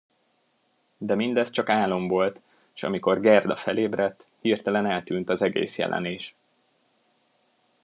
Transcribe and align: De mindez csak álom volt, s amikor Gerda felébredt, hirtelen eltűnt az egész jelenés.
De 0.97 1.15
mindez 1.15 1.49
csak 1.49 1.69
álom 1.69 2.07
volt, 2.07 2.39
s 2.73 2.83
amikor 2.83 3.19
Gerda 3.19 3.55
felébredt, 3.55 4.25
hirtelen 4.39 4.85
eltűnt 4.85 5.29
az 5.29 5.41
egész 5.41 5.77
jelenés. 5.77 6.35